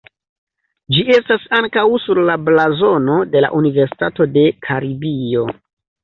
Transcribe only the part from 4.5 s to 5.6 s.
Karibio.